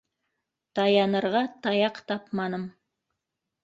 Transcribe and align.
Таянырға 0.79 1.43
таяҡ 1.69 2.03
тапманым. 2.11 2.69